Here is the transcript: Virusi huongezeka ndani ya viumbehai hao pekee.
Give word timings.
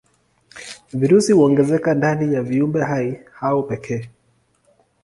Virusi 0.93 1.33
huongezeka 1.33 1.93
ndani 1.93 2.33
ya 2.35 2.41
viumbehai 2.43 3.19
hao 3.33 3.63
pekee. 3.63 4.09